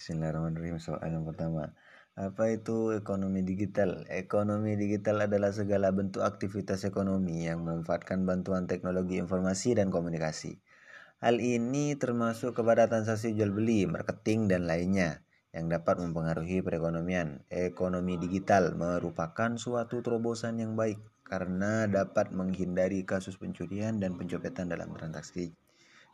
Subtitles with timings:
[0.00, 0.80] Bismillahirrahmanirrahim.
[0.80, 1.76] Soal yang pertama.
[2.16, 4.08] Apa itu ekonomi digital?
[4.08, 10.56] Ekonomi digital adalah segala bentuk aktivitas ekonomi yang memanfaatkan bantuan teknologi informasi dan komunikasi.
[11.20, 15.20] Hal ini termasuk kepada transaksi jual beli, marketing, dan lainnya
[15.52, 17.44] yang dapat mempengaruhi perekonomian.
[17.52, 20.96] Ekonomi digital merupakan suatu terobosan yang baik
[21.28, 25.52] karena dapat menghindari kasus pencurian dan pencopetan dalam transaksi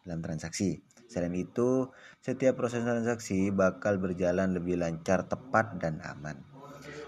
[0.06, 0.80] dalam transaksi.
[1.10, 1.90] Selain itu,
[2.22, 6.38] setiap proses transaksi bakal berjalan lebih lancar, tepat, dan aman.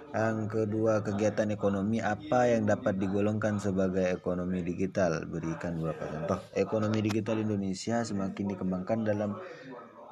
[0.09, 5.29] Yang kedua, kegiatan ekonomi apa yang dapat digolongkan sebagai ekonomi digital?
[5.29, 6.41] Berikan beberapa contoh.
[6.57, 9.31] Ekonomi digital Indonesia semakin dikembangkan dalam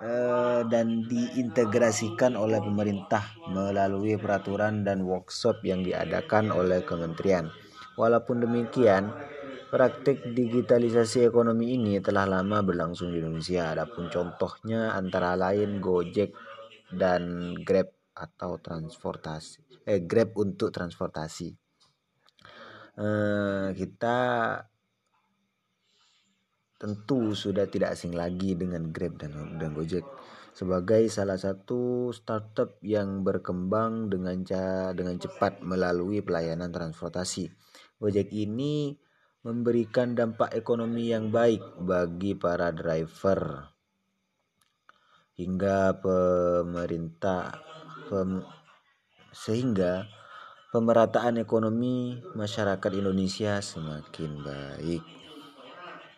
[0.01, 7.49] uh, dan diintegrasikan oleh pemerintah melalui peraturan dan workshop yang diadakan oleh kementerian.
[7.97, 9.17] Walaupun demikian,
[9.67, 13.75] Praktik digitalisasi ekonomi ini telah lama berlangsung di Indonesia.
[13.75, 16.31] Adapun contohnya antara lain Gojek
[16.95, 19.83] dan Grab atau transportasi.
[19.83, 21.51] Eh, Grab untuk transportasi.
[22.97, 24.19] Eh, kita
[26.79, 30.07] tentu sudah tidak asing lagi dengan Grab dan, dan Gojek
[30.55, 34.41] sebagai salah satu startup yang berkembang dengan
[34.95, 37.51] dengan cepat melalui pelayanan transportasi.
[38.01, 38.97] Gojek ini
[39.47, 43.71] memberikan dampak ekonomi yang baik bagi para driver
[45.39, 47.55] hingga pemerintah
[48.11, 48.43] pem,
[49.31, 50.11] sehingga
[50.75, 55.26] pemerataan ekonomi masyarakat Indonesia semakin baik.